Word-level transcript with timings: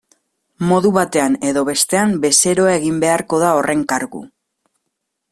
Modu 0.69 0.91
batean 0.93 1.35
edo 1.49 1.61
bestean, 1.67 2.15
bezeroa 2.23 2.71
egin 2.77 2.97
beharko 3.03 3.41
da 3.43 3.51
horren 3.59 3.83
kargu. 3.93 4.23